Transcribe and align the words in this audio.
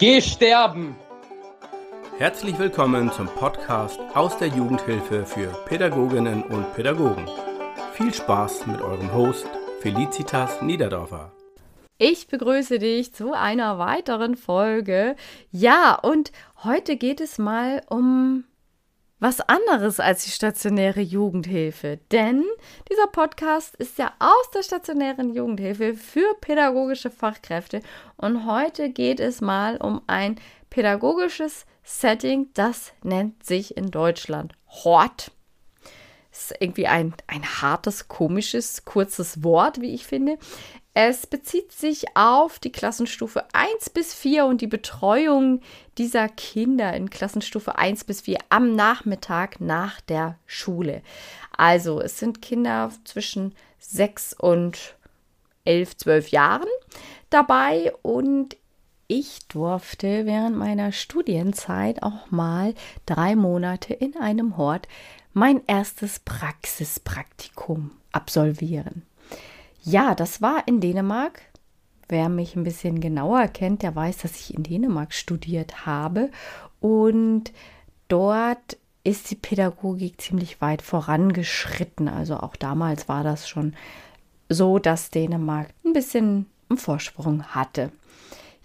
Geh 0.00 0.20
sterben! 0.20 0.94
Herzlich 2.18 2.56
willkommen 2.56 3.10
zum 3.10 3.26
Podcast 3.26 3.98
aus 4.14 4.38
der 4.38 4.46
Jugendhilfe 4.46 5.26
für 5.26 5.48
Pädagoginnen 5.66 6.44
und 6.44 6.72
Pädagogen. 6.74 7.28
Viel 7.94 8.14
Spaß 8.14 8.68
mit 8.68 8.80
eurem 8.80 9.12
Host 9.12 9.48
Felicitas 9.80 10.62
Niederdorfer. 10.62 11.32
Ich 11.98 12.28
begrüße 12.28 12.78
dich 12.78 13.12
zu 13.12 13.32
einer 13.32 13.80
weiteren 13.80 14.36
Folge. 14.36 15.16
Ja, 15.50 15.96
und 15.96 16.30
heute 16.62 16.94
geht 16.94 17.20
es 17.20 17.38
mal 17.38 17.82
um 17.88 18.44
was 19.20 19.40
anderes 19.40 20.00
als 20.00 20.24
die 20.24 20.30
stationäre 20.30 21.00
Jugendhilfe. 21.00 21.98
Denn 22.12 22.44
dieser 22.90 23.06
Podcast 23.08 23.74
ist 23.76 23.98
ja 23.98 24.12
aus 24.18 24.50
der 24.54 24.62
stationären 24.62 25.34
Jugendhilfe 25.34 25.94
für 25.94 26.34
pädagogische 26.40 27.10
Fachkräfte. 27.10 27.80
Und 28.16 28.46
heute 28.46 28.90
geht 28.90 29.20
es 29.20 29.40
mal 29.40 29.76
um 29.76 30.02
ein 30.06 30.36
pädagogisches 30.70 31.66
Setting, 31.82 32.48
das 32.54 32.92
nennt 33.02 33.44
sich 33.44 33.76
in 33.76 33.90
Deutschland 33.90 34.52
Hort. 34.66 35.32
Ist 36.30 36.54
irgendwie 36.60 36.86
ein, 36.86 37.14
ein 37.26 37.62
hartes, 37.62 38.08
komisches, 38.08 38.84
kurzes 38.84 39.42
Wort, 39.42 39.80
wie 39.80 39.94
ich 39.94 40.06
finde. 40.06 40.38
Es 41.00 41.28
bezieht 41.28 41.70
sich 41.70 42.16
auf 42.16 42.58
die 42.58 42.72
Klassenstufe 42.72 43.44
1 43.52 43.90
bis 43.90 44.14
4 44.14 44.46
und 44.46 44.60
die 44.60 44.66
Betreuung 44.66 45.60
dieser 45.96 46.28
Kinder 46.28 46.92
in 46.92 47.08
Klassenstufe 47.08 47.78
1 47.78 48.02
bis 48.02 48.22
4 48.22 48.38
am 48.48 48.74
Nachmittag 48.74 49.60
nach 49.60 50.00
der 50.00 50.40
Schule. 50.44 51.02
Also 51.56 52.00
es 52.00 52.18
sind 52.18 52.42
Kinder 52.42 52.90
zwischen 53.04 53.54
6 53.78 54.32
und 54.40 54.96
11, 55.64 55.98
12 55.98 56.28
Jahren 56.30 56.68
dabei 57.30 57.94
und 58.02 58.56
ich 59.06 59.46
durfte 59.46 60.26
während 60.26 60.56
meiner 60.56 60.90
Studienzeit 60.90 62.02
auch 62.02 62.32
mal 62.32 62.74
drei 63.06 63.36
Monate 63.36 63.94
in 63.94 64.16
einem 64.16 64.56
Hort 64.56 64.88
mein 65.32 65.62
erstes 65.68 66.18
Praxispraktikum 66.18 67.92
absolvieren. 68.10 69.07
Ja, 69.88 70.14
das 70.14 70.42
war 70.42 70.68
in 70.68 70.80
Dänemark. 70.80 71.40
Wer 72.08 72.28
mich 72.28 72.54
ein 72.56 72.64
bisschen 72.64 73.00
genauer 73.00 73.48
kennt, 73.48 73.82
der 73.82 73.96
weiß, 73.96 74.18
dass 74.18 74.38
ich 74.38 74.54
in 74.54 74.62
Dänemark 74.62 75.14
studiert 75.14 75.86
habe. 75.86 76.30
Und 76.78 77.52
dort 78.08 78.76
ist 79.02 79.30
die 79.30 79.34
Pädagogik 79.34 80.20
ziemlich 80.20 80.60
weit 80.60 80.82
vorangeschritten. 80.82 82.08
Also 82.08 82.36
auch 82.36 82.54
damals 82.54 83.08
war 83.08 83.24
das 83.24 83.48
schon 83.48 83.74
so, 84.50 84.78
dass 84.78 85.10
Dänemark 85.10 85.68
ein 85.86 85.94
bisschen 85.94 86.44
einen 86.68 86.78
Vorsprung 86.78 87.44
hatte. 87.44 87.90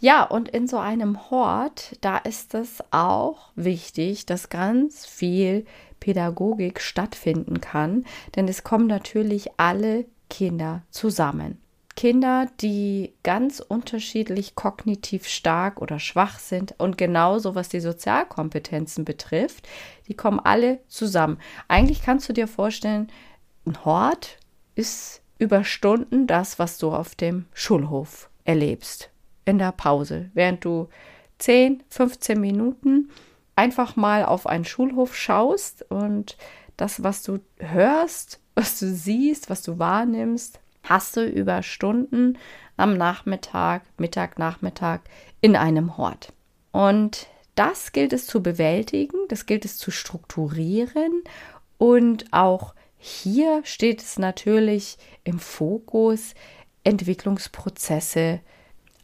Ja, 0.01 0.23
und 0.23 0.49
in 0.49 0.67
so 0.67 0.77
einem 0.77 1.31
Hort, 1.31 1.95
da 2.01 2.17
ist 2.17 2.53
es 2.53 2.83
auch 2.91 3.51
wichtig, 3.55 4.25
dass 4.25 4.49
ganz 4.49 5.05
viel 5.05 5.65
Pädagogik 6.01 6.81
stattfinden 6.81 7.61
kann, 7.61 8.03
denn 8.35 8.49
es 8.49 8.65
kommen 8.65 8.87
natürlich 8.87 9.51
alle 9.55 10.03
Kinder 10.33 10.81
zusammen. 10.89 11.61
Kinder, 11.95 12.47
die 12.59 13.13
ganz 13.21 13.59
unterschiedlich 13.59 14.55
kognitiv 14.55 15.27
stark 15.27 15.79
oder 15.79 15.99
schwach 15.99 16.39
sind 16.39 16.73
und 16.79 16.97
genauso 16.97 17.53
was 17.53 17.69
die 17.69 17.79
Sozialkompetenzen 17.79 19.05
betrifft, 19.05 19.67
die 20.07 20.15
kommen 20.15 20.39
alle 20.39 20.79
zusammen. 20.87 21.37
Eigentlich 21.67 22.01
kannst 22.01 22.27
du 22.27 22.33
dir 22.33 22.47
vorstellen, 22.47 23.11
ein 23.67 23.85
Hort 23.85 24.39
ist 24.73 25.21
über 25.37 25.63
Stunden 25.63 26.25
das, 26.25 26.57
was 26.57 26.79
du 26.79 26.91
auf 26.91 27.13
dem 27.13 27.45
Schulhof 27.53 28.27
erlebst. 28.43 29.11
In 29.45 29.59
der 29.59 29.71
Pause, 29.71 30.31
während 30.33 30.65
du 30.65 30.89
10, 31.37 31.83
15 31.89 32.41
Minuten 32.41 33.11
einfach 33.55 33.95
mal 33.95 34.25
auf 34.25 34.47
einen 34.47 34.65
Schulhof 34.65 35.15
schaust 35.15 35.85
und 35.91 36.37
das, 36.75 37.03
was 37.03 37.21
du 37.21 37.37
hörst, 37.59 38.39
was 38.55 38.79
du 38.79 38.87
siehst, 38.87 39.49
was 39.49 39.61
du 39.61 39.79
wahrnimmst, 39.79 40.59
hast 40.83 41.17
du 41.17 41.25
über 41.25 41.63
Stunden 41.63 42.37
am 42.77 42.97
Nachmittag, 42.97 43.83
Mittag, 43.97 44.37
Nachmittag 44.37 45.01
in 45.41 45.55
einem 45.55 45.97
Hort. 45.97 46.33
Und 46.71 47.27
das 47.55 47.91
gilt 47.91 48.13
es 48.13 48.25
zu 48.25 48.41
bewältigen, 48.41 49.17
das 49.29 49.45
gilt 49.45 49.65
es 49.65 49.77
zu 49.77 49.91
strukturieren 49.91 51.23
und 51.77 52.25
auch 52.31 52.73
hier 52.97 53.61
steht 53.65 54.01
es 54.01 54.17
natürlich 54.17 54.97
im 55.23 55.39
Fokus, 55.39 56.33
Entwicklungsprozesse 56.83 58.39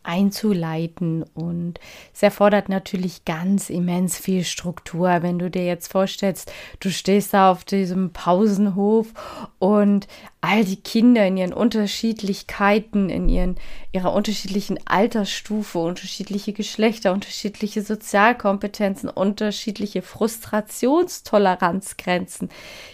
einzuleiten 0.03 1.23
und 1.33 1.79
es 2.13 2.23
erfordert 2.23 2.69
natürlich 2.69 3.25
ganz 3.25 3.69
immens 3.69 4.17
viel 4.17 4.43
Struktur. 4.43 5.21
Wenn 5.21 5.39
du 5.39 5.51
dir 5.51 5.65
jetzt 5.65 5.91
vorstellst, 5.91 6.51
du 6.79 6.89
stehst 6.89 7.33
da 7.33 7.51
auf 7.51 7.65
diesem 7.65 8.11
Pausenhof 8.11 9.13
und 9.59 10.07
all 10.41 10.63
die 10.63 10.81
Kinder 10.81 11.27
in 11.27 11.35
ihren 11.37 11.53
Unterschiedlichkeiten, 11.53 13.09
in 13.09 13.27
ihren, 13.27 13.55
ihrer 13.91 14.13
unterschiedlichen 14.13 14.79
Altersstufe, 14.87 15.79
unterschiedliche 15.79 16.53
Geschlechter, 16.53 17.11
unterschiedliche 17.11 17.81
Sozialkompetenzen, 17.81 19.09
unterschiedliche 19.09 20.01
Frustrationstoleranzgrenzen. 20.01 22.47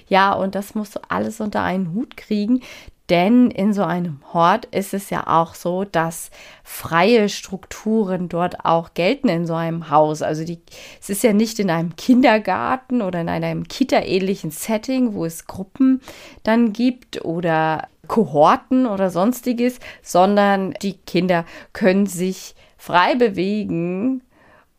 Ja, 0.08 0.34
und 0.34 0.56
das 0.56 0.74
musst 0.74 0.96
du 0.96 1.02
alles 1.08 1.40
unter 1.40 1.62
einen 1.62 1.94
Hut 1.94 2.18
kriegen. 2.18 2.64
Denn 3.10 3.52
in 3.52 3.72
so 3.72 3.84
einem 3.84 4.20
Hort 4.34 4.66
ist 4.66 4.94
es 4.96 5.12
ja 5.12 5.28
auch 5.28 5.54
so, 5.54 5.84
dass 5.84 6.32
freie 6.64 7.30
Strukturen 7.30 8.30
dort 8.30 8.66
auch 8.66 8.96
gelten 8.96 9.30
in 9.30 9.46
so 9.46 9.54
einem 9.54 9.92
Haus. 9.92 10.24
Also 10.24 10.44
die, 10.44 10.60
es 11.00 11.12
ist 11.12 11.24
ja 11.24 11.32
nicht 11.32 11.60
in 11.60 11.70
einem 11.70 11.96
Kindergarten 11.96 13.04
oder 13.04 13.22
in 13.22 13.30
einem 13.30 13.68
Kita-ähnlichen 13.68 14.50
Setting, 14.50 15.14
wo 15.14 15.26
es 15.26 15.46
Gruppen 15.46 16.02
dann 16.42 16.74
gibt 16.74 17.24
oder 17.24 17.88
Kohorten 18.08 18.88
oder 18.88 19.12
sonstiges, 19.12 19.80
sondern 20.02 20.74
die 20.82 20.94
Kinder 20.94 21.46
können 21.74 22.08
sich 22.08 22.56
frei 22.78 23.16
bewegen 23.16 24.22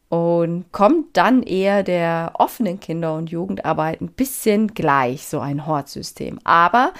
und 0.08 0.70
kommt 0.70 1.16
dann 1.16 1.42
eher 1.42 1.82
der 1.82 2.32
offenen 2.34 2.78
Kinder- 2.78 3.14
und 3.14 3.30
Jugendarbeit 3.30 4.00
ein 4.00 4.08
bisschen 4.12 4.68
gleich, 4.68 5.26
so 5.26 5.40
ein 5.40 5.66
Hortsystem. 5.66 6.38
Aber 6.44 6.92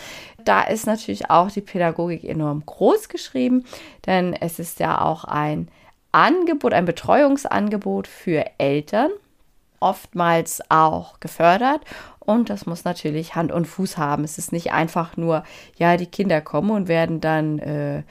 da 0.45 0.63
ist 0.63 0.87
natürlich 0.87 1.31
auch 1.31 1.51
die 1.51 1.61
Pädagogik 1.61 2.25
enorm 2.25 2.65
groß 2.67 3.09
geschrieben, 3.09 3.65
denn 4.07 4.33
es 4.33 4.59
ist 4.59 4.81
ja 4.81 5.01
auch 5.01 5.25
ein 5.25 5.69
Angebot, 6.11 6.73
ein 6.73 6.85
Betreuungsangebot 6.85 8.09
für 8.09 8.45
Eltern, 8.59 9.11
oftmals 9.79 10.63
auch 10.69 11.21
gefördert. 11.21 11.83
Und 12.19 12.51
das 12.51 12.67
muss 12.67 12.85
natürlich 12.85 13.37
Hand 13.37 13.53
und 13.53 13.67
Fuß 13.67 13.99
haben. 13.99 14.25
Es 14.25 14.37
ist 14.37 14.51
nicht 14.51 14.73
einfach 14.73 15.17
nur, 15.17 15.45
ja, 15.77 15.97
die 15.97 16.07
Kinder 16.07 16.41
kommen 16.41 16.71
und 16.71 16.89
werden 16.89 17.21
dann, 17.21 17.61
äh, 17.61 18.03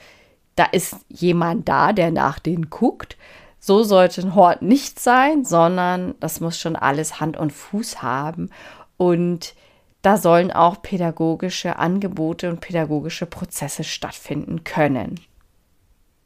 da 0.54 0.64
ist 0.64 0.96
jemand 1.08 1.68
da, 1.68 1.92
der 1.92 2.10
nach 2.10 2.38
denen 2.38 2.70
guckt, 2.70 3.18
so 3.66 3.82
sollte 3.82 4.20
ein 4.20 4.36
Hort 4.36 4.62
nicht 4.62 5.00
sein, 5.00 5.44
sondern 5.44 6.14
das 6.20 6.40
muss 6.40 6.58
schon 6.58 6.76
alles 6.76 7.18
Hand 7.18 7.36
und 7.36 7.52
Fuß 7.52 8.00
haben. 8.00 8.50
Und 8.96 9.54
da 10.02 10.18
sollen 10.18 10.52
auch 10.52 10.82
pädagogische 10.82 11.76
Angebote 11.76 12.48
und 12.48 12.60
pädagogische 12.60 13.26
Prozesse 13.26 13.82
stattfinden 13.82 14.62
können. 14.62 15.18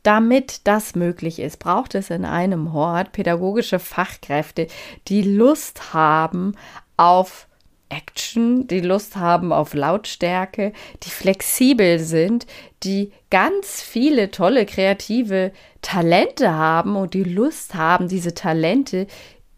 Damit 0.02 0.66
das 0.66 0.94
möglich 0.94 1.38
ist, 1.38 1.58
braucht 1.58 1.94
es 1.94 2.10
in 2.10 2.26
einem 2.26 2.74
Hort 2.74 3.12
pädagogische 3.12 3.78
Fachkräfte, 3.78 4.66
die 5.08 5.22
Lust 5.22 5.94
haben 5.94 6.56
auf 6.98 7.48
Action, 7.90 8.66
die 8.66 8.80
Lust 8.80 9.16
haben 9.16 9.52
auf 9.52 9.74
Lautstärke, 9.74 10.72
die 11.02 11.10
flexibel 11.10 11.98
sind, 11.98 12.46
die 12.82 13.12
ganz 13.30 13.82
viele 13.82 14.30
tolle 14.30 14.64
kreative 14.64 15.52
Talente 15.82 16.52
haben 16.52 16.96
und 16.96 17.14
die 17.14 17.24
Lust 17.24 17.74
haben, 17.74 18.08
diese 18.08 18.34
Talente 18.34 19.06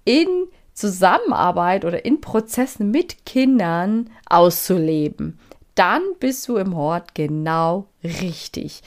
in 0.04 0.48
Zusammenarbeit 0.74 1.84
oder 1.84 2.04
in 2.04 2.20
Prozessen 2.20 2.90
mit 2.90 3.24
Kindern 3.26 4.10
auszuleben. 4.28 5.38
Dann 5.74 6.02
bist 6.18 6.48
du 6.48 6.56
im 6.56 6.76
Hort 6.76 7.14
genau 7.14 7.86
richtig. 8.02 8.82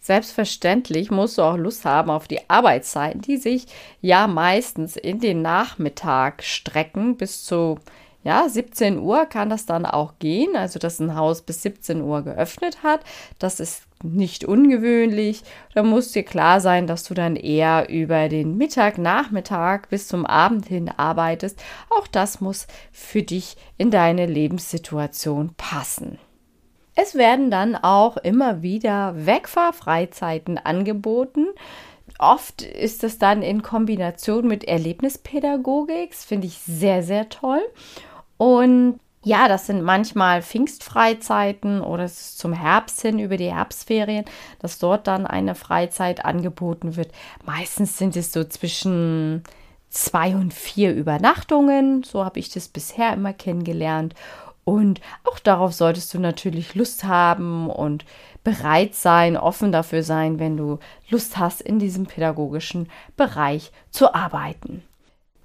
Selbstverständlich 0.00 1.10
musst 1.10 1.38
du 1.38 1.42
auch 1.42 1.56
Lust 1.56 1.86
haben 1.86 2.10
auf 2.10 2.28
die 2.28 2.50
Arbeitszeiten, 2.50 3.22
die 3.22 3.38
sich 3.38 3.66
ja 4.02 4.26
meistens 4.26 4.96
in 4.96 5.18
den 5.18 5.40
Nachmittag 5.40 6.42
strecken 6.42 7.16
bis 7.16 7.44
zu 7.44 7.78
ja, 8.24 8.48
17 8.48 8.98
Uhr 8.98 9.26
kann 9.26 9.50
das 9.50 9.66
dann 9.66 9.84
auch 9.84 10.14
gehen, 10.18 10.56
also 10.56 10.78
dass 10.78 10.98
ein 10.98 11.14
Haus 11.14 11.42
bis 11.42 11.60
17 11.60 12.00
Uhr 12.00 12.22
geöffnet 12.22 12.82
hat. 12.82 13.00
Das 13.38 13.60
ist 13.60 13.82
nicht 14.02 14.46
ungewöhnlich. 14.46 15.42
Da 15.74 15.82
muss 15.82 16.12
dir 16.12 16.22
klar 16.22 16.60
sein, 16.60 16.86
dass 16.86 17.04
du 17.04 17.12
dann 17.12 17.36
eher 17.36 17.90
über 17.90 18.30
den 18.30 18.56
Mittag, 18.56 18.96
Nachmittag 18.96 19.90
bis 19.90 20.08
zum 20.08 20.24
Abend 20.24 20.66
hin 20.66 20.90
arbeitest. 20.96 21.62
Auch 21.90 22.06
das 22.06 22.40
muss 22.40 22.66
für 22.92 23.22
dich 23.22 23.56
in 23.76 23.90
deine 23.90 24.24
Lebenssituation 24.24 25.52
passen. 25.58 26.18
Es 26.96 27.16
werden 27.16 27.50
dann 27.50 27.76
auch 27.76 28.16
immer 28.16 28.62
wieder 28.62 29.26
Wegfahrfreizeiten 29.26 30.56
angeboten 30.58 31.48
oft 32.18 32.62
ist 32.62 33.02
das 33.02 33.18
dann 33.18 33.42
in 33.42 33.62
Kombination 33.62 34.46
mit 34.46 34.64
Erlebnispädagogik. 34.64 36.14
Finde 36.14 36.46
ich 36.46 36.58
sehr, 36.58 37.02
sehr 37.02 37.28
toll. 37.28 37.60
Und 38.36 39.00
ja, 39.22 39.48
das 39.48 39.66
sind 39.66 39.82
manchmal 39.82 40.42
Pfingstfreizeiten 40.42 41.80
oder 41.80 42.04
es 42.04 42.20
ist 42.20 42.38
zum 42.38 42.52
Herbst 42.52 43.00
hin 43.00 43.18
über 43.18 43.38
die 43.38 43.52
Herbstferien, 43.52 44.26
dass 44.58 44.78
dort 44.78 45.06
dann 45.06 45.26
eine 45.26 45.54
Freizeit 45.54 46.24
angeboten 46.24 46.96
wird. 46.96 47.10
Meistens 47.44 47.96
sind 47.96 48.16
es 48.16 48.32
so 48.32 48.44
zwischen 48.44 49.42
zwei 49.88 50.34
und 50.34 50.52
vier 50.52 50.92
Übernachtungen. 50.92 52.02
So 52.02 52.22
habe 52.24 52.38
ich 52.38 52.50
das 52.50 52.68
bisher 52.68 53.14
immer 53.14 53.32
kennengelernt. 53.32 54.14
Und 54.64 55.00
auch 55.24 55.38
darauf 55.38 55.72
solltest 55.72 56.12
du 56.12 56.18
natürlich 56.18 56.74
Lust 56.74 57.04
haben 57.04 57.70
und 57.70 58.04
bereit 58.44 58.94
sein, 58.94 59.36
offen 59.36 59.72
dafür 59.72 60.02
sein, 60.02 60.38
wenn 60.38 60.56
du 60.56 60.78
Lust 61.08 61.38
hast, 61.38 61.62
in 61.62 61.78
diesem 61.78 62.06
pädagogischen 62.06 62.88
Bereich 63.16 63.72
zu 63.90 64.14
arbeiten. 64.14 64.82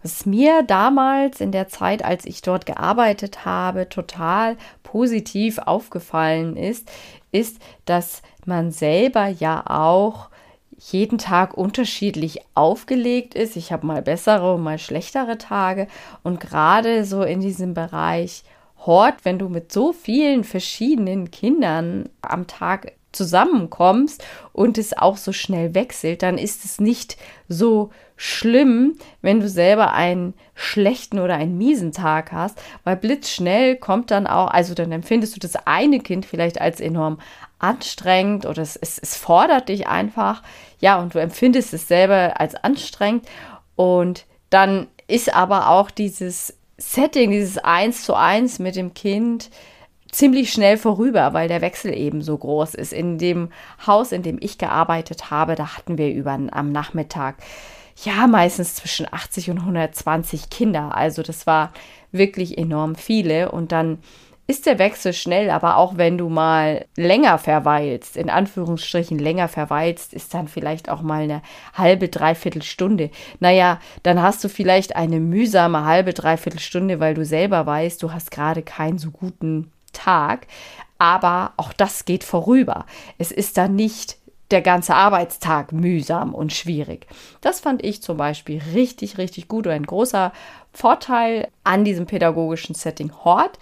Was 0.01 0.25
mir 0.25 0.63
damals 0.63 1.41
in 1.41 1.51
der 1.51 1.67
Zeit, 1.67 2.05
als 2.05 2.25
ich 2.25 2.41
dort 2.41 2.65
gearbeitet 2.65 3.43
habe, 3.45 3.89
total 3.89 4.55
positiv 4.81 5.57
aufgefallen 5.57 6.55
ist, 6.55 6.89
ist, 7.31 7.59
dass 7.85 8.21
man 8.45 8.71
selber 8.71 9.27
ja 9.27 9.63
auch 9.67 10.29
jeden 10.77 11.17
Tag 11.17 11.55
unterschiedlich 11.55 12.39
aufgelegt 12.55 13.35
ist. 13.35 13.57
Ich 13.57 13.73
habe 13.73 13.85
mal 13.85 14.01
bessere 14.01 14.55
und 14.55 14.63
mal 14.63 14.79
schlechtere 14.79 15.37
Tage. 15.37 15.87
Und 16.23 16.39
gerade 16.39 17.03
so 17.03 17.23
in 17.23 17.41
diesem 17.41 17.73
Bereich 17.73 18.43
Hort, 18.85 19.25
wenn 19.25 19.37
du 19.37 19.49
mit 19.49 19.73
so 19.73 19.91
vielen 19.91 20.45
verschiedenen 20.45 21.31
Kindern 21.31 22.07
am 22.21 22.47
Tag 22.47 22.93
zusammenkommst 23.11 24.23
und 24.53 24.77
es 24.77 24.97
auch 24.97 25.17
so 25.17 25.31
schnell 25.31 25.73
wechselt, 25.73 26.21
dann 26.21 26.37
ist 26.37 26.65
es 26.65 26.79
nicht 26.79 27.17
so 27.47 27.89
schlimm, 28.15 28.97
wenn 29.21 29.39
du 29.39 29.47
selber 29.47 29.93
einen 29.93 30.33
schlechten 30.53 31.19
oder 31.19 31.35
einen 31.35 31.57
miesen 31.57 31.91
Tag 31.91 32.31
hast, 32.31 32.61
weil 32.83 32.97
blitzschnell 32.97 33.77
kommt 33.77 34.11
dann 34.11 34.27
auch, 34.27 34.49
also 34.49 34.73
dann 34.73 34.91
empfindest 34.91 35.35
du 35.35 35.39
das 35.39 35.55
eine 35.65 35.99
Kind 36.01 36.25
vielleicht 36.25 36.59
als 36.59 36.81
enorm 36.81 37.19
anstrengend 37.59 38.45
oder 38.45 38.61
es, 38.61 38.75
es, 38.75 38.99
es 38.99 39.15
fordert 39.15 39.69
dich 39.69 39.87
einfach, 39.87 40.43
ja, 40.79 40.99
und 40.99 41.15
du 41.15 41.19
empfindest 41.19 41.73
es 41.73 41.87
selber 41.87 42.39
als 42.39 42.55
anstrengend 42.55 43.25
und 43.75 44.25
dann 44.49 44.87
ist 45.07 45.33
aber 45.33 45.69
auch 45.69 45.89
dieses 45.89 46.55
Setting, 46.77 47.31
dieses 47.31 47.57
Eins 47.57 48.03
zu 48.03 48.13
eins 48.13 48.59
mit 48.59 48.75
dem 48.75 48.93
Kind, 48.93 49.49
ziemlich 50.11 50.51
schnell 50.51 50.77
vorüber, 50.77 51.33
weil 51.33 51.47
der 51.47 51.61
Wechsel 51.61 51.93
eben 51.95 52.21
so 52.21 52.37
groß 52.37 52.75
ist. 52.75 52.93
In 52.93 53.17
dem 53.17 53.49
Haus, 53.85 54.11
in 54.11 54.23
dem 54.23 54.37
ich 54.39 54.57
gearbeitet 54.57 55.31
habe, 55.31 55.55
da 55.55 55.77
hatten 55.77 55.97
wir 55.97 56.13
über 56.13 56.31
am 56.31 56.71
Nachmittag 56.71 57.35
ja 58.03 58.27
meistens 58.27 58.75
zwischen 58.75 59.11
80 59.11 59.51
und 59.51 59.59
120 59.59 60.49
Kinder. 60.49 60.95
Also 60.95 61.21
das 61.21 61.45
war 61.47 61.71
wirklich 62.11 62.57
enorm 62.57 62.95
viele 62.95 63.51
und 63.51 63.71
dann 63.71 63.99
ist 64.49 64.65
der 64.65 64.79
Wechsel 64.79 65.13
schnell, 65.13 65.51
aber 65.51 65.77
auch 65.77 65.97
wenn 65.97 66.17
du 66.17 66.27
mal 66.27 66.87
länger 66.97 67.37
verweilst, 67.37 68.17
in 68.17 68.31
Anführungsstrichen 68.31 69.19
länger 69.19 69.47
verweilst, 69.47 70.11
ist 70.11 70.33
dann 70.33 70.47
vielleicht 70.47 70.89
auch 70.89 71.03
mal 71.03 71.21
eine 71.21 71.43
halbe, 71.75 72.09
dreiviertel 72.09 72.63
Stunde. 72.63 73.11
Naja, 73.39 73.79
dann 74.01 74.19
hast 74.19 74.43
du 74.43 74.49
vielleicht 74.49 74.95
eine 74.95 75.19
mühsame 75.19 75.85
halbe, 75.85 76.15
dreiviertel 76.15 76.59
Stunde, 76.59 76.99
weil 76.99 77.13
du 77.13 77.25
selber 77.25 77.67
weißt, 77.67 78.01
du 78.01 78.11
hast 78.11 78.31
gerade 78.31 78.63
keinen 78.63 78.97
so 78.97 79.11
guten 79.11 79.71
Tag. 79.91 80.47
Aber 80.97 81.53
auch 81.57 81.73
das 81.73 82.05
geht 82.05 82.23
vorüber. 82.23 82.85
Es 83.17 83.31
ist 83.31 83.57
dann 83.57 83.75
nicht 83.75 84.17
der 84.51 84.61
ganze 84.61 84.95
Arbeitstag 84.95 85.71
mühsam 85.71 86.33
und 86.33 86.53
schwierig. 86.53 87.07
Das 87.41 87.59
fand 87.59 87.83
ich 87.85 88.01
zum 88.01 88.17
Beispiel 88.17 88.61
richtig, 88.73 89.17
richtig 89.17 89.47
gut 89.47 89.67
und 89.67 89.73
ein 89.73 89.85
großer 89.85 90.33
Vorteil 90.73 91.49
an 91.63 91.83
diesem 91.83 92.05
pädagogischen 92.05 92.75
Setting 92.75 93.11
Hort. 93.23 93.59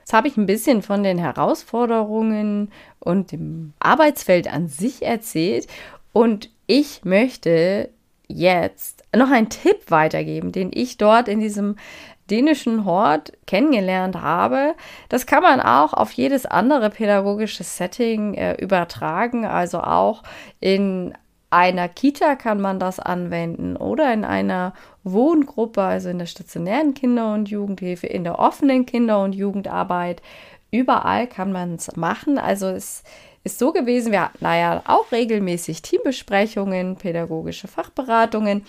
Jetzt 0.00 0.12
habe 0.12 0.28
ich 0.28 0.36
ein 0.36 0.46
bisschen 0.46 0.82
von 0.82 1.02
den 1.02 1.18
Herausforderungen 1.18 2.72
und 2.98 3.30
dem 3.30 3.74
Arbeitsfeld 3.78 4.52
an 4.52 4.68
sich 4.68 5.02
erzählt 5.02 5.66
und 6.12 6.50
ich 6.66 7.04
möchte 7.04 7.90
jetzt 8.26 9.04
noch 9.14 9.30
einen 9.30 9.48
Tipp 9.48 9.90
weitergeben, 9.90 10.52
den 10.52 10.70
ich 10.72 10.98
dort 10.98 11.28
in 11.28 11.40
diesem 11.40 11.76
dänischen 12.30 12.84
Hort 12.84 13.32
kennengelernt 13.46 14.20
habe. 14.20 14.74
Das 15.08 15.26
kann 15.26 15.42
man 15.42 15.60
auch 15.60 15.92
auf 15.92 16.12
jedes 16.12 16.46
andere 16.46 16.90
pädagogische 16.90 17.64
Setting 17.64 18.34
äh, 18.34 18.54
übertragen, 18.54 19.44
also 19.44 19.80
auch 19.80 20.22
in 20.60 21.14
einer 21.50 21.88
Kita 21.88 22.36
kann 22.36 22.60
man 22.60 22.78
das 22.78 23.00
anwenden 23.00 23.76
oder 23.76 24.12
in 24.12 24.24
einer 24.24 24.74
Wohngruppe, 25.04 25.82
also 25.82 26.10
in 26.10 26.18
der 26.18 26.26
stationären 26.26 26.94
Kinder- 26.94 27.32
und 27.32 27.48
Jugendhilfe, 27.48 28.06
in 28.06 28.24
der 28.24 28.38
offenen 28.38 28.84
Kinder- 28.84 29.22
und 29.22 29.34
Jugendarbeit. 29.34 30.20
Überall 30.70 31.26
kann 31.26 31.50
man 31.50 31.76
es 31.76 31.96
machen. 31.96 32.38
Also 32.38 32.66
es 32.66 33.02
ist 33.44 33.58
so 33.58 33.72
gewesen, 33.72 34.12
wir 34.12 34.24
hatten 34.24 34.38
naja 34.40 34.82
auch 34.86 35.10
regelmäßig 35.10 35.80
Teambesprechungen, 35.80 36.96
pädagogische 36.96 37.68
Fachberatungen 37.68 38.66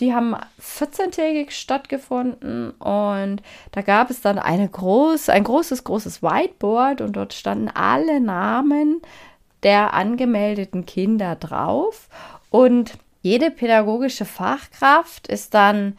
die 0.00 0.14
haben 0.14 0.34
14-tägig 0.60 1.50
stattgefunden 1.50 2.70
und 2.72 3.42
da 3.72 3.82
gab 3.82 4.10
es 4.10 4.20
dann 4.20 4.38
eine 4.38 4.68
groß, 4.68 5.28
ein 5.28 5.44
großes, 5.44 5.84
großes 5.84 6.22
Whiteboard 6.22 7.00
und 7.00 7.14
dort 7.14 7.32
standen 7.32 7.68
alle 7.68 8.20
Namen 8.20 9.00
der 9.62 9.94
angemeldeten 9.94 10.84
Kinder 10.84 11.36
drauf 11.36 12.08
und 12.50 12.98
jede 13.22 13.50
pädagogische 13.50 14.24
Fachkraft 14.26 15.28
ist 15.28 15.54
dann 15.54 15.96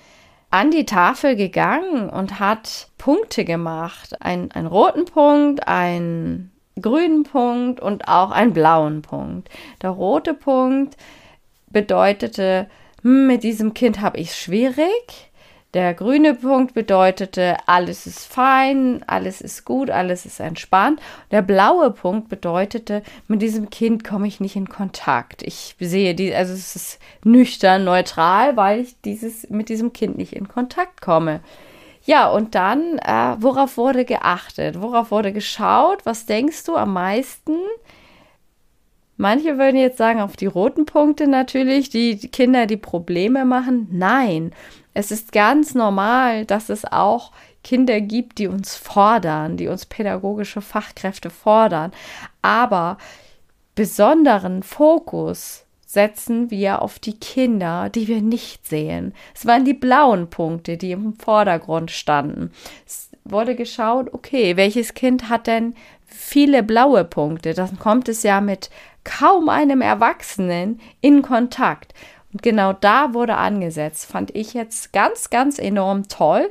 an 0.51 0.71
die 0.71 0.85
Tafel 0.85 1.35
gegangen 1.35 2.09
und 2.09 2.39
hat 2.39 2.89
Punkte 2.97 3.43
gemacht. 3.43 4.21
Ein, 4.21 4.51
einen 4.51 4.67
roten 4.67 5.05
Punkt, 5.05 5.67
einen 5.67 6.51
grünen 6.79 7.23
Punkt 7.23 7.79
und 7.79 8.07
auch 8.07 8.31
einen 8.31 8.53
blauen 8.53 9.01
Punkt. 9.01 9.49
Der 9.81 9.89
rote 9.89 10.33
Punkt 10.33 10.97
bedeutete, 11.71 12.67
mit 13.05 13.43
diesem 13.43 13.75
Kind 13.75 14.01
habe 14.01 14.17
ich 14.17 14.29
es 14.29 14.37
schwierig. 14.37 15.31
Der 15.75 15.93
grüne 15.93 16.33
Punkt 16.33 16.73
bedeutete, 16.73 17.55
alles 17.67 18.07
ist 18.07 18.25
fein, 18.25 19.03
alles 19.05 19.41
ist 19.41 19.63
gut, 19.63 19.91
alles 19.91 20.25
ist 20.25 20.39
entspannt. 20.39 20.99
Der 21.29 21.43
blaue 21.43 21.91
Punkt 21.91 22.29
bedeutete, 22.29 23.03
mit 23.27 23.43
diesem 23.43 23.69
Kind 23.69 24.03
komme 24.03 24.25
ich 24.25 24.39
nicht 24.39 24.55
in 24.55 24.69
Kontakt. 24.69 25.43
Ich 25.43 25.75
sehe 25.79 26.15
die, 26.15 26.33
also 26.33 26.53
es 26.53 26.75
ist 26.75 26.99
nüchtern, 27.23 27.83
neutral, 27.83 28.57
weil 28.57 28.79
ich 28.79 28.99
dieses, 29.01 29.51
mit 29.51 29.69
diesem 29.69 29.93
Kind 29.93 30.17
nicht 30.17 30.33
in 30.33 30.47
Kontakt 30.47 30.99
komme. 30.99 31.41
Ja, 32.05 32.27
und 32.31 32.55
dann, 32.55 32.97
äh, 32.97 33.35
worauf 33.37 33.77
wurde 33.77 34.03
geachtet? 34.05 34.81
Worauf 34.81 35.11
wurde 35.11 35.31
geschaut? 35.31 36.07
Was 36.07 36.25
denkst 36.25 36.63
du 36.63 36.75
am 36.75 36.93
meisten? 36.93 37.57
Manche 39.17 39.57
würden 39.57 39.77
jetzt 39.77 39.97
sagen, 39.97 40.19
auf 40.19 40.35
die 40.35 40.45
roten 40.45 40.85
Punkte 40.85 41.27
natürlich, 41.27 41.89
die 41.89 42.17
Kinder, 42.17 42.65
die 42.65 42.77
Probleme 42.77 43.45
machen. 43.45 43.87
Nein, 43.91 44.51
es 44.93 45.11
ist 45.11 45.31
ganz 45.31 45.73
normal, 45.73 46.45
dass 46.45 46.69
es 46.69 46.85
auch 46.85 47.31
Kinder 47.63 47.99
gibt, 48.01 48.37
die 48.37 48.47
uns 48.47 48.75
fordern, 48.75 49.57
die 49.57 49.67
uns 49.67 49.85
pädagogische 49.85 50.61
Fachkräfte 50.61 51.29
fordern. 51.29 51.91
Aber 52.41 52.97
besonderen 53.73 54.63
Fokus 54.63 55.65
setzen 55.85 56.51
wir 56.51 56.81
auf 56.81 56.99
die 56.99 57.17
Kinder, 57.17 57.89
die 57.89 58.07
wir 58.07 58.21
nicht 58.21 58.67
sehen. 58.67 59.13
Es 59.33 59.45
waren 59.45 59.65
die 59.65 59.73
blauen 59.73 60.29
Punkte, 60.29 60.77
die 60.77 60.91
im 60.91 61.13
Vordergrund 61.15 61.89
standen. 61.89 62.51
Es 62.85 63.09
wurde 63.23 63.55
geschaut, 63.55 64.13
okay, 64.13 64.57
welches 64.57 64.93
Kind 64.93 65.29
hat 65.29 65.47
denn 65.47 65.73
viele 66.05 66.63
blaue 66.63 67.03
Punkte? 67.05 67.53
Dann 67.53 67.79
kommt 67.79 68.09
es 68.09 68.23
ja 68.23 68.41
mit 68.41 68.69
kaum 69.05 69.47
einem 69.47 69.81
Erwachsenen 69.81 70.81
in 70.99 71.21
Kontakt. 71.21 71.93
Und 72.33 72.43
genau 72.43 72.73
da 72.73 73.13
wurde 73.13 73.37
angesetzt. 73.37 74.07
Fand 74.07 74.35
ich 74.35 74.53
jetzt 74.53 74.91
ganz, 74.91 75.29
ganz 75.29 75.57
enorm 75.57 76.09
toll. 76.09 76.49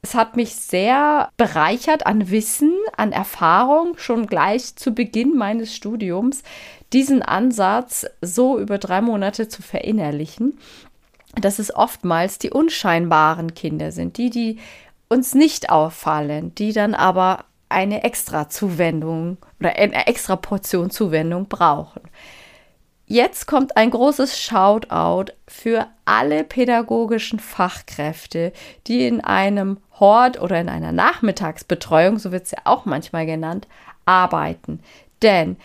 Es 0.00 0.14
hat 0.14 0.36
mich 0.36 0.54
sehr 0.54 1.30
bereichert 1.36 2.06
an 2.06 2.30
Wissen, 2.30 2.72
an 2.96 3.10
Erfahrung, 3.10 3.96
schon 3.96 4.26
gleich 4.26 4.76
zu 4.76 4.92
Beginn 4.92 5.34
meines 5.34 5.74
Studiums, 5.74 6.42
diesen 6.92 7.22
Ansatz 7.22 8.06
so 8.20 8.58
über 8.58 8.78
drei 8.78 9.00
Monate 9.00 9.48
zu 9.48 9.62
verinnerlichen, 9.62 10.58
dass 11.40 11.58
es 11.58 11.74
oftmals 11.74 12.38
die 12.38 12.50
unscheinbaren 12.50 13.54
Kinder 13.54 13.90
sind, 13.92 14.18
die, 14.18 14.30
die 14.30 14.58
uns 15.08 15.34
nicht 15.34 15.70
auffallen, 15.70 16.54
die 16.54 16.72
dann 16.72 16.94
aber 16.94 17.46
eine 17.74 18.04
extra 18.04 18.48
Zuwendung 18.48 19.36
oder 19.60 19.76
eine 19.76 20.06
extra 20.06 20.36
Portion 20.36 20.90
Zuwendung 20.90 21.46
brauchen. 21.48 22.02
Jetzt 23.06 23.46
kommt 23.46 23.76
ein 23.76 23.90
großes 23.90 24.40
Shoutout 24.40 25.32
für 25.46 25.88
alle 26.06 26.42
pädagogischen 26.42 27.38
Fachkräfte, 27.38 28.52
die 28.86 29.06
in 29.06 29.20
einem 29.20 29.78
Hort 30.00 30.40
oder 30.40 30.58
in 30.58 30.70
einer 30.70 30.92
Nachmittagsbetreuung, 30.92 32.18
so 32.18 32.32
wird 32.32 32.44
es 32.44 32.52
ja 32.52 32.58
auch 32.64 32.86
manchmal 32.86 33.26
genannt, 33.26 33.68
arbeiten. 34.06 34.80
Denn 35.20 35.58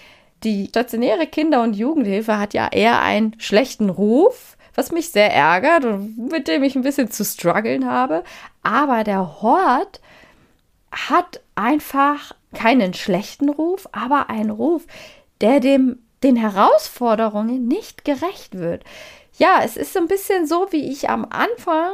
Die 0.43 0.67
stationäre 0.67 1.27
Kinder- 1.27 1.63
und 1.63 1.75
Jugendhilfe 1.75 2.37
hat 2.37 2.53
ja 2.53 2.69
eher 2.71 3.01
einen 3.01 3.35
schlechten 3.39 3.89
Ruf, 3.89 4.55
was 4.73 4.91
mich 4.91 5.11
sehr 5.11 5.33
ärgert 5.33 5.83
und 5.83 6.31
mit 6.31 6.47
dem 6.47 6.63
ich 6.63 6.75
ein 6.75 6.81
bisschen 6.81 7.11
zu 7.11 7.25
strugglen 7.25 7.89
habe. 7.89 8.23
Aber 8.63 9.03
der 9.03 9.41
Hort 9.41 9.99
hat 10.91 11.41
einfach 11.55 12.34
keinen 12.53 12.93
schlechten 12.93 13.50
Ruf, 13.50 13.88
aber 13.91 14.29
einen 14.29 14.50
Ruf, 14.50 14.86
der 15.41 15.60
dem 15.60 16.00
den 16.24 16.36
Herausforderungen 16.36 17.67
nicht 17.67 18.03
gerecht 18.03 18.58
wird. 18.58 18.84
Ja, 19.38 19.62
es 19.63 19.77
ist 19.77 19.93
so 19.93 20.00
ein 20.00 20.08
bisschen 20.08 20.46
so, 20.48 20.67
wie 20.72 20.91
ich 20.91 21.10
am 21.10 21.25
Anfang 21.29 21.91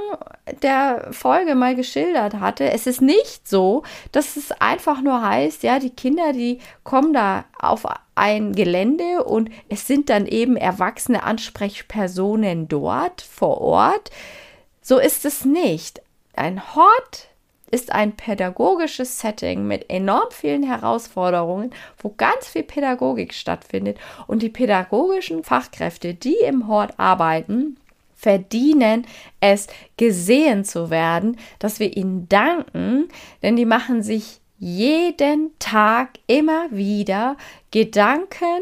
der 0.63 1.09
Folge 1.11 1.53
mal 1.53 1.75
geschildert 1.75 2.39
hatte. 2.39 2.71
Es 2.71 2.87
ist 2.87 3.03
nicht 3.03 3.47
so, 3.47 3.83
dass 4.11 4.35
es 4.35 4.51
einfach 4.51 4.99
nur 5.01 5.21
heißt, 5.21 5.61
ja, 5.61 5.77
die 5.77 5.91
Kinder, 5.91 6.33
die 6.33 6.57
kommen 6.83 7.13
da 7.13 7.45
auf 7.59 7.85
ein 8.15 8.53
Gelände 8.53 9.23
und 9.23 9.51
es 9.69 9.85
sind 9.85 10.09
dann 10.09 10.25
eben 10.25 10.57
erwachsene 10.57 11.21
Ansprechpersonen 11.21 12.67
dort 12.67 13.21
vor 13.21 13.61
Ort. 13.61 14.09
So 14.81 14.97
ist 14.97 15.23
es 15.23 15.45
nicht. 15.45 16.01
Ein 16.33 16.75
Hort 16.75 17.27
ist 17.75 17.91
ein 17.91 18.13
pädagogisches 18.13 19.19
Setting 19.19 19.67
mit 19.67 19.89
enorm 19.89 20.31
vielen 20.31 20.63
Herausforderungen, 20.63 21.71
wo 22.01 22.13
ganz 22.15 22.47
viel 22.47 22.63
Pädagogik 22.63 23.33
stattfindet. 23.33 23.97
Und 24.27 24.41
die 24.41 24.49
pädagogischen 24.49 25.43
Fachkräfte, 25.43 26.13
die 26.13 26.37
im 26.47 26.69
Hort 26.69 26.93
arbeiten, 26.97 27.75
verdienen 28.15 29.05
es, 29.41 29.67
gesehen 29.97 30.63
zu 30.63 30.89
werden, 30.89 31.37
dass 31.59 31.81
wir 31.81 31.97
ihnen 31.97 32.29
danken, 32.29 33.09
denn 33.43 33.57
die 33.57 33.65
machen 33.65 34.01
sich 34.01 34.39
jeden 34.57 35.51
Tag 35.59 36.11
immer 36.27 36.71
wieder 36.71 37.35
Gedanken 37.71 38.61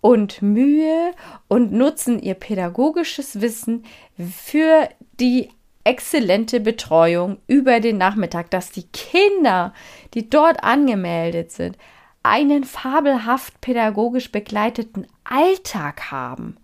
und 0.00 0.42
Mühe 0.42 1.10
und 1.48 1.72
nutzen 1.72 2.22
ihr 2.22 2.34
pädagogisches 2.34 3.40
Wissen 3.40 3.84
für 4.16 4.88
die 5.18 5.48
exzellente 5.84 6.60
Betreuung 6.60 7.38
über 7.46 7.80
den 7.80 7.98
Nachmittag, 7.98 8.50
dass 8.50 8.70
die 8.70 8.88
Kinder, 8.88 9.72
die 10.14 10.28
dort 10.28 10.64
angemeldet 10.64 11.52
sind, 11.52 11.76
einen 12.22 12.64
fabelhaft 12.64 13.60
pädagogisch 13.60 14.32
begleiteten 14.32 15.06
Alltag 15.24 16.10
haben. 16.10 16.56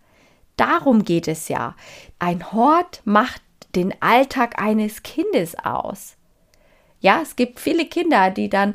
Darum 0.57 1.05
geht 1.05 1.29
es 1.29 1.49
ja. 1.49 1.75
Ein 2.19 2.53
Hort 2.53 3.03
macht 3.05 3.43
den 3.75 3.95
Alltag 4.01 4.61
eines 4.61 5.03
Kindes 5.03 5.57
aus. 5.59 6.17
Ja, 7.01 7.21
es 7.23 7.37
gibt 7.37 7.61
viele 7.61 7.87
Kinder, 7.87 8.31
die 8.31 8.49
dann 8.49 8.75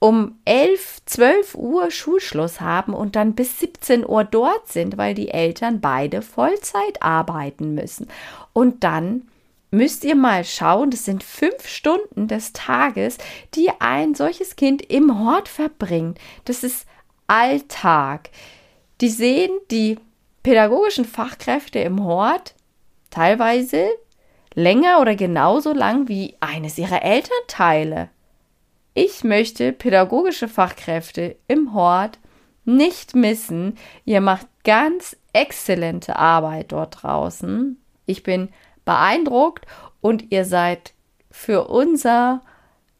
um 0.00 0.38
11, 0.44 0.98
12 1.06 1.54
Uhr 1.56 1.90
Schulschluss 1.90 2.60
haben 2.60 2.94
und 2.94 3.16
dann 3.16 3.34
bis 3.34 3.58
17 3.58 4.06
Uhr 4.06 4.24
dort 4.24 4.68
sind, 4.68 4.96
weil 4.96 5.14
die 5.14 5.30
Eltern 5.30 5.80
beide 5.80 6.22
Vollzeit 6.22 7.02
arbeiten 7.02 7.74
müssen. 7.74 8.08
Und 8.52 8.84
dann 8.84 9.28
müsst 9.70 10.04
ihr 10.04 10.14
mal 10.14 10.44
schauen, 10.44 10.90
das 10.90 11.04
sind 11.04 11.22
fünf 11.22 11.66
Stunden 11.66 12.28
des 12.28 12.52
Tages, 12.52 13.18
die 13.54 13.70
ein 13.78 14.14
solches 14.14 14.56
Kind 14.56 14.82
im 14.82 15.24
Hort 15.24 15.48
verbringt. 15.48 16.18
Das 16.44 16.64
ist 16.64 16.86
Alltag. 17.26 18.30
Die 19.00 19.10
sehen 19.10 19.50
die 19.70 19.98
pädagogischen 20.42 21.04
Fachkräfte 21.04 21.78
im 21.80 22.04
Hort 22.04 22.54
teilweise 23.10 23.88
länger 24.54 25.00
oder 25.00 25.14
genauso 25.14 25.72
lang 25.72 26.08
wie 26.08 26.36
eines 26.40 26.78
ihrer 26.78 27.02
Elternteile. 27.02 28.08
Ich 28.94 29.22
möchte 29.22 29.72
pädagogische 29.72 30.48
Fachkräfte 30.48 31.36
im 31.46 31.74
Hort 31.74 32.18
nicht 32.64 33.14
missen. 33.14 33.78
Ihr 34.04 34.20
macht 34.20 34.46
ganz 34.64 35.16
exzellente 35.32 36.16
Arbeit 36.16 36.72
dort 36.72 37.02
draußen. 37.02 37.80
Ich 38.06 38.22
bin 38.22 38.48
beeindruckt 38.88 39.66
und 40.00 40.32
ihr 40.32 40.46
seid 40.46 40.94
für 41.30 41.68
unser 41.68 42.40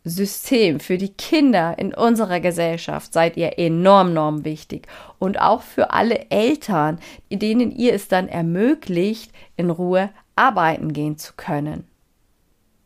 System, 0.05 0.81
für 0.81 0.99
die 0.99 1.15
Kinder 1.15 1.79
in 1.79 1.95
unserer 1.95 2.41
Gesellschaft 2.41 3.15
seid 3.15 3.39
ihr 3.39 3.59
enorm, 3.59 4.11
enorm 4.11 4.45
wichtig. 4.45 4.87
Und 5.19 5.41
auch 5.41 5.63
für 5.63 5.91
alle 5.91 6.31
Eltern, 6.31 6.99
denen 7.31 7.71
ihr 7.71 7.95
es 7.95 8.07
dann 8.07 8.29
ermöglicht, 8.29 9.33
in 9.57 9.71
Ruhe 9.71 10.11
arbeiten 10.37 10.93
gehen 10.93 11.17
zu 11.17 11.33
können. 11.39 11.85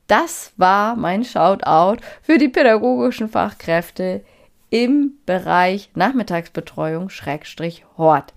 Das 0.06 0.52
war 0.56 0.94
mein 0.94 1.24
Shoutout 1.24 2.00
für 2.22 2.38
die 2.38 2.48
pädagogischen 2.48 3.28
Fachkräfte 3.28 4.22
im 4.70 5.14
Bereich 5.26 5.90
Nachmittagsbetreuung 5.96 7.08
Schrägstrich 7.08 7.84
Hort. 7.96 8.32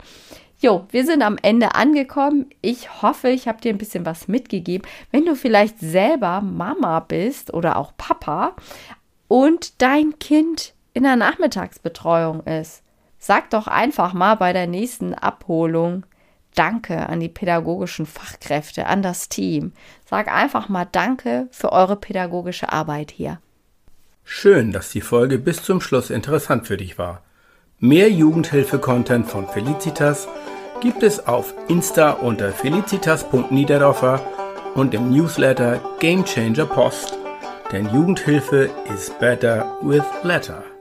Jo, 0.60 0.88
wir 0.90 1.06
sind 1.06 1.22
am 1.22 1.38
Ende 1.42 1.76
angekommen. 1.76 2.50
Ich 2.62 3.02
hoffe, 3.02 3.30
ich 3.30 3.48
habe 3.48 3.62
dir 3.62 3.70
ein 3.70 3.78
bisschen 3.78 4.06
was 4.06 4.28
mitgegeben. 4.28 4.88
Wenn 5.12 5.26
du 5.26 5.36
vielleicht 5.36 5.80
selber 5.80 6.42
Mama 6.42 7.02
bist 7.02 7.54
oder 7.54 7.78
auch 7.78 7.92
Papa 7.98 8.56
und 9.28 9.82
dein 9.82 10.18
Kind 10.20 10.74
in 10.94 11.04
der 11.04 11.18
Nachmittagsbetreuung 11.18 12.42
ist, 12.44 12.84
sag 13.18 13.50
doch 13.50 13.68
einfach 13.68 14.14
mal 14.14 14.36
bei 14.36 14.54
der 14.54 14.68
nächsten 14.68 15.14
Abholung 15.14 16.06
Danke 16.56 17.10
an 17.10 17.20
die 17.20 17.28
pädagogischen 17.28 18.06
Fachkräfte, 18.06 18.88
an 18.88 19.02
das 19.02 19.28
Team. 19.28 19.74
Sag 20.06 20.34
einfach 20.34 20.70
mal 20.70 20.88
Danke 20.90 21.50
für 21.52 21.74
eure 21.74 21.98
pädagogische 21.98 22.72
Arbeit 22.72 23.12
hier. 23.12 23.42
Schön, 24.24 24.72
dass 24.72 24.90
die 24.90 25.02
Folge 25.02 25.38
bis 25.38 25.62
zum 25.62 25.82
Schluss 25.82 26.10
interessant 26.10 26.66
für 26.66 26.78
dich 26.78 26.98
war. 26.98 27.22
Mehr 27.80 28.10
Jugendhilfe-Content 28.10 29.28
von 29.28 29.48
Felicitas 29.48 30.30
gibt 30.80 31.04
es 31.04 31.28
auf 31.28 31.54
Insta 31.68 32.12
unter 32.12 32.52
felicitas.niederdorfer 32.52 34.22
und 34.76 34.94
im 34.94 35.10
Newsletter 35.10 35.82
Game 36.00 36.24
Changer 36.24 36.68
Post. 36.68 37.18
Denn 37.74 37.94
Jugendhilfe 37.94 38.70
is 38.94 39.12
better 39.20 39.78
with 39.82 40.04
letter. 40.24 40.75